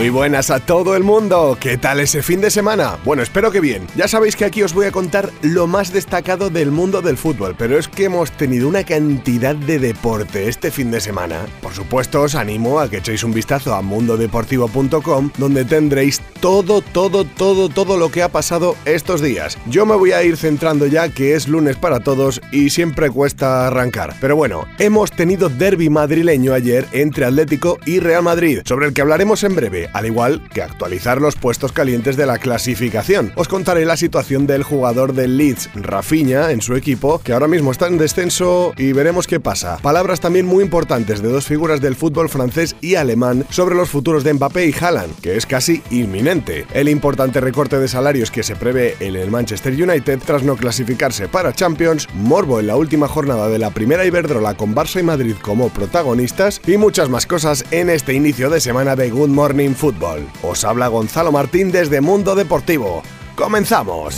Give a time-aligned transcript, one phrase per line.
[0.00, 1.58] Muy buenas a todo el mundo.
[1.60, 2.96] ¿Qué tal ese fin de semana?
[3.04, 3.86] Bueno, espero que bien.
[3.96, 7.54] Ya sabéis que aquí os voy a contar lo más destacado del mundo del fútbol,
[7.58, 11.44] pero es que hemos tenido una cantidad de deporte este fin de semana.
[11.60, 17.26] Por supuesto, os animo a que echéis un vistazo a mundodeportivo.com, donde tendréis todo, todo,
[17.26, 19.58] todo, todo lo que ha pasado estos días.
[19.66, 23.66] Yo me voy a ir centrando ya que es lunes para todos y siempre cuesta
[23.66, 24.14] arrancar.
[24.18, 29.02] Pero bueno, hemos tenido derby madrileño ayer entre Atlético y Real Madrid, sobre el que
[29.02, 33.32] hablaremos en breve al igual que actualizar los puestos calientes de la clasificación.
[33.36, 37.70] Os contaré la situación del jugador del Leeds, Rafinha, en su equipo, que ahora mismo
[37.70, 39.78] está en descenso y veremos qué pasa.
[39.78, 44.24] Palabras también muy importantes de dos figuras del fútbol francés y alemán sobre los futuros
[44.24, 46.66] de Mbappé y Haaland, que es casi inminente.
[46.72, 51.28] El importante recorte de salarios que se prevé en el Manchester United tras no clasificarse
[51.28, 55.34] para Champions, Morbo en la última jornada de la primera Iberdrola con Barça y Madrid
[55.40, 60.28] como protagonistas y muchas más cosas en este inicio de semana de Good Morning fútbol.
[60.42, 63.02] Os habla Gonzalo Martín desde Mundo Deportivo.
[63.34, 64.14] ¡Comenzamos!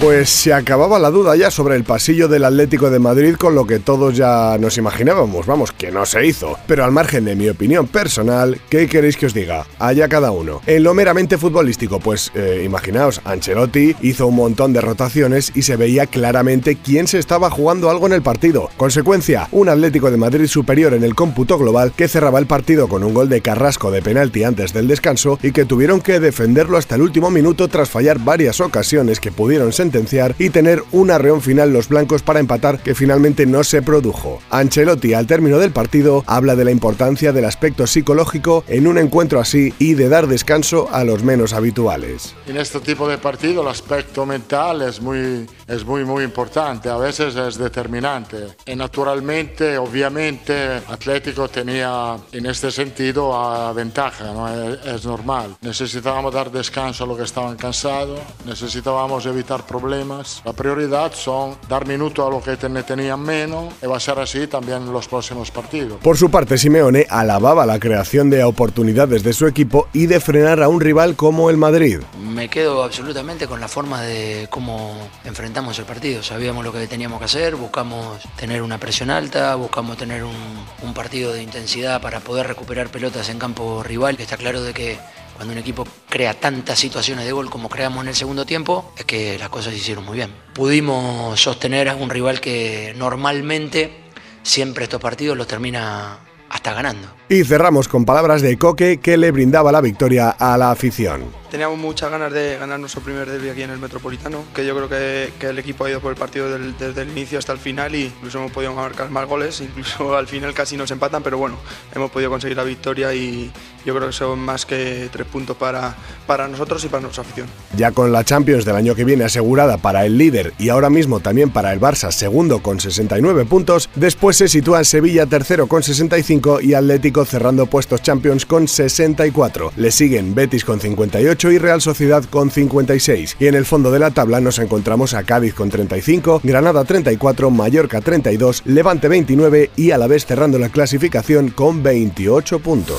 [0.00, 3.66] Pues se acababa la duda ya sobre el pasillo del Atlético de Madrid con lo
[3.66, 6.56] que todos ya nos imaginábamos, vamos, que no se hizo.
[6.68, 9.66] Pero al margen de mi opinión personal, ¿qué queréis que os diga?
[9.80, 10.60] Allá cada uno.
[10.66, 15.74] En lo meramente futbolístico, pues eh, imaginaos, Ancelotti hizo un montón de rotaciones y se
[15.74, 18.70] veía claramente quién se estaba jugando algo en el partido.
[18.76, 23.02] Consecuencia, un Atlético de Madrid superior en el cómputo global que cerraba el partido con
[23.02, 26.94] un gol de Carrasco de penalti antes del descanso y que tuvieron que defenderlo hasta
[26.94, 31.72] el último minuto tras fallar varias ocasiones que pudieron ser y tener un arreón final
[31.72, 34.40] los blancos para empatar que finalmente no se produjo.
[34.50, 39.40] Ancelotti al término del partido habla de la importancia del aspecto psicológico en un encuentro
[39.40, 42.34] así y de dar descanso a los menos habituales.
[42.46, 46.96] En este tipo de partido el aspecto mental es muy, es muy, muy importante, a
[46.96, 48.56] veces es determinante.
[48.66, 54.48] Y naturalmente, obviamente, Atlético tenía en este sentido a ventaja, ¿no?
[54.48, 55.56] es, es normal.
[55.60, 60.42] Necesitábamos dar descanso a los que estaban cansados, necesitábamos evitar problemas problemas.
[60.44, 64.46] La prioridad son dar minuto a los que tenían menos y va a ser así
[64.46, 66.00] también en los próximos partidos.
[66.02, 70.62] Por su parte, Simeone alababa la creación de oportunidades de su equipo y de frenar
[70.62, 72.00] a un rival como el Madrid.
[72.18, 76.22] Me quedo absolutamente con la forma de cómo enfrentamos el partido.
[76.22, 80.34] Sabíamos lo que teníamos que hacer, buscamos tener una presión alta, buscamos tener un,
[80.82, 84.72] un partido de intensidad para poder recuperar pelotas en campo rival, que está claro de
[84.72, 84.98] que
[85.38, 89.04] cuando un equipo crea tantas situaciones de gol como creamos en el segundo tiempo, es
[89.04, 90.34] que las cosas se hicieron muy bien.
[90.52, 93.98] Pudimos sostener a un rival que normalmente
[94.42, 97.17] siempre estos partidos los termina hasta ganando.
[97.30, 101.78] Y cerramos con palabras de Coque que le brindaba la victoria a la afición teníamos
[101.78, 105.32] muchas ganas de ganar nuestro primer derby aquí en el Metropolitano, que yo creo que,
[105.38, 107.94] que el equipo ha ido por el partido del, desde el inicio hasta el final
[107.94, 111.56] y incluso hemos podido marcar más goles, incluso al final casi nos empatan, pero bueno,
[111.94, 113.50] hemos podido conseguir la victoria y
[113.84, 115.96] yo creo que son más que tres puntos para,
[116.26, 117.46] para nosotros y para nuestra afición.
[117.76, 121.20] Ya con la Champions del año que viene asegurada para el líder y ahora mismo
[121.20, 126.60] también para el Barça segundo con 69 puntos, después se sitúa Sevilla tercero con 65
[126.60, 129.72] y Atlético cerrando puestos Champions con 64.
[129.76, 133.36] Le siguen Betis con 58 y Real Sociedad con 56.
[133.38, 137.50] Y en el fondo de la tabla nos encontramos a Cádiz con 35, Granada 34,
[137.50, 142.98] Mallorca 32, Levante 29 y a la vez cerrando la clasificación con 28 puntos.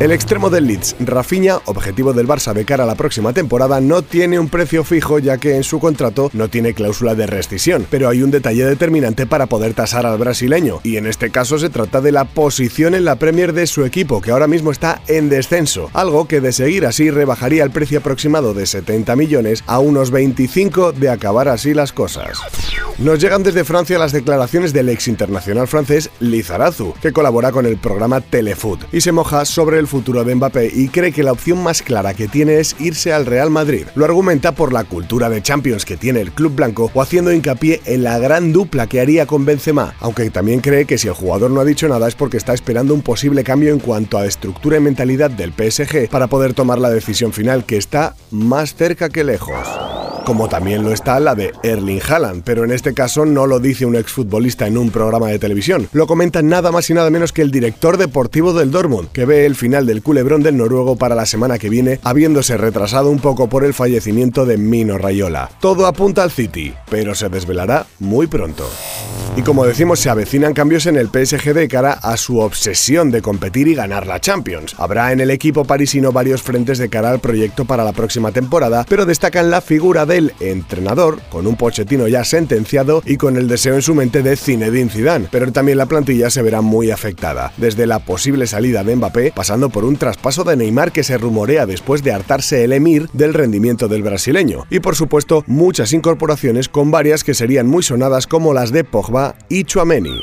[0.00, 4.02] El extremo del Leeds, Rafinha, objetivo del Barça de cara a la próxima temporada, no
[4.02, 8.08] tiene un precio fijo ya que en su contrato no tiene cláusula de rescisión, pero
[8.08, 12.00] hay un detalle determinante para poder tasar al brasileño, y en este caso se trata
[12.00, 15.90] de la posición en la Premier de su equipo, que ahora mismo está en descenso,
[15.92, 20.92] algo que de seguir así rebajaría el precio aproximado de 70 millones a unos 25
[20.92, 22.38] de acabar así las cosas.
[22.98, 27.76] Nos llegan desde Francia las declaraciones del ex internacional francés Lizarazu, que colabora con el
[27.76, 31.62] programa Telefoot, y se moja sobre el futuro de Mbappé y cree que la opción
[31.62, 33.86] más clara que tiene es irse al Real Madrid.
[33.94, 37.80] Lo argumenta por la cultura de Champions que tiene el club blanco o haciendo hincapié
[37.84, 41.50] en la gran dupla que haría con Benzema, aunque también cree que si el jugador
[41.50, 44.76] no ha dicho nada es porque está esperando un posible cambio en cuanto a estructura
[44.76, 49.24] y mentalidad del PSG para poder tomar la decisión final que está más cerca que
[49.24, 49.97] lejos.
[50.28, 53.86] Como también lo está la de Erling Haaland, pero en este caso no lo dice
[53.86, 57.40] un exfutbolista en un programa de televisión, lo comenta nada más y nada menos que
[57.40, 61.24] el director deportivo del Dortmund, que ve el final del culebrón del noruego para la
[61.24, 65.48] semana que viene, habiéndose retrasado un poco por el fallecimiento de Mino Rayola.
[65.62, 68.68] Todo apunta al City, pero se desvelará muy pronto.
[69.34, 73.22] Y como decimos, se avecinan cambios en el PSG de cara a su obsesión de
[73.22, 74.74] competir y ganar la Champions.
[74.78, 78.84] Habrá en el equipo parisino varios frentes de cara al proyecto para la próxima temporada,
[78.88, 80.06] pero destacan la figura
[80.40, 84.90] entrenador, con un Pochettino ya sentenciado y con el deseo en su mente de Zinedine
[84.90, 89.32] Zidane, pero también la plantilla se verá muy afectada, desde la posible salida de Mbappé,
[89.34, 93.34] pasando por un traspaso de Neymar que se rumorea después de hartarse el emir del
[93.34, 98.54] rendimiento del brasileño, y por supuesto muchas incorporaciones con varias que serían muy sonadas como
[98.54, 100.18] las de Pogba y Chuameni.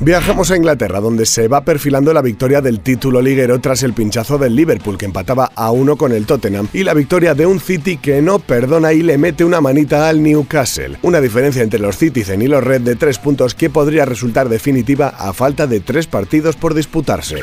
[0.00, 4.38] Viajamos a Inglaterra, donde se va perfilando la victoria del título liguero tras el pinchazo
[4.38, 7.96] del Liverpool, que empataba a uno con el Tottenham, y la victoria de un City
[7.96, 10.98] que no perdona y le mete una manita al Newcastle.
[11.02, 15.08] Una diferencia entre los Citizen y los Red de tres puntos que podría resultar definitiva
[15.08, 17.42] a falta de tres partidos por disputarse.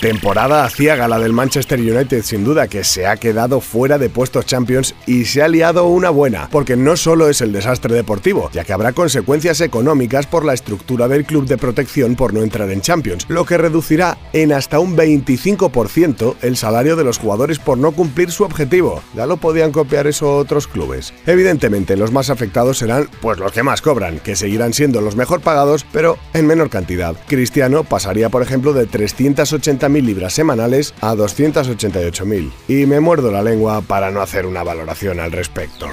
[0.00, 4.46] Temporada ciega la del Manchester United, sin duda, que se ha quedado fuera de puestos
[4.46, 8.64] Champions y se ha liado una buena, porque no solo es el desastre deportivo, ya
[8.64, 12.80] que habrá consecuencias económicas por la estructura del club de protección por no entrar en
[12.80, 17.92] Champions, lo que reducirá en hasta un 25% el salario de los jugadores por no
[17.92, 19.02] cumplir su objetivo.
[19.14, 21.12] Ya lo podían copiar eso otros clubes.
[21.26, 25.42] Evidentemente, los más afectados serán pues los que más cobran, que seguirán siendo los mejor
[25.42, 27.14] pagados, pero en menor cantidad.
[27.26, 32.50] Cristiano pasaría, por ejemplo, de 380 mil libras semanales a 288.000.
[32.68, 35.86] Y me muerdo la lengua para no hacer una valoración al respecto.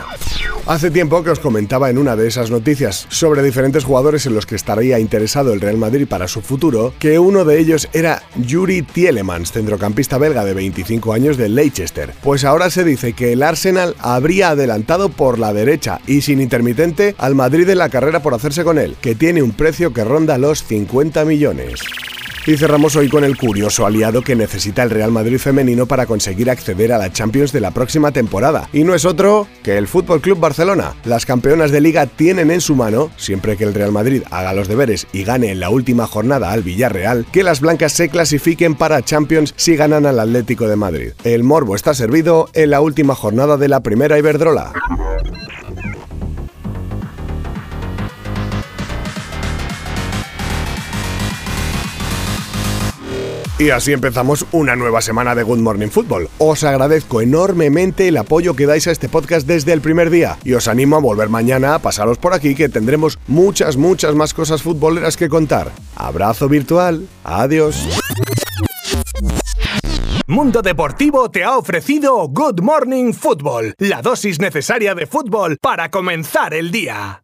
[0.66, 4.46] Hace tiempo que os comentaba en una de esas noticias sobre diferentes jugadores en los
[4.46, 8.82] que estaría interesado el Real Madrid para su futuro, que uno de ellos era Yuri
[8.82, 12.14] Tielemans, centrocampista belga de 25 años de Leicester.
[12.22, 17.16] Pues ahora se dice que el Arsenal habría adelantado por la derecha y sin intermitente
[17.18, 20.38] al Madrid en la carrera por hacerse con él, que tiene un precio que ronda
[20.38, 21.82] los 50 millones.
[22.48, 26.50] Y cerramos hoy con el curioso aliado que necesita el Real Madrid femenino para conseguir
[26.50, 28.70] acceder a la Champions de la próxima temporada.
[28.72, 30.96] Y no es otro que el Fútbol Club Barcelona.
[31.04, 34.70] Las campeonas de liga tienen en su mano, siempre que el Real Madrid haga los
[34.70, 39.04] deberes y gane en la última jornada al Villarreal, que las blancas se clasifiquen para
[39.04, 41.12] Champions si ganan al Atlético de Madrid.
[41.26, 44.72] El morbo está servido en la última jornada de la primera Iberdrola.
[53.60, 56.30] Y así empezamos una nueva semana de Good Morning Football.
[56.38, 60.54] Os agradezco enormemente el apoyo que dais a este podcast desde el primer día y
[60.54, 64.62] os animo a volver mañana a pasaros por aquí que tendremos muchas, muchas más cosas
[64.62, 65.72] futboleras que contar.
[65.96, 67.08] Abrazo virtual.
[67.24, 67.84] Adiós.
[70.28, 76.54] Mundo Deportivo te ha ofrecido Good Morning Football, la dosis necesaria de fútbol para comenzar
[76.54, 77.24] el día.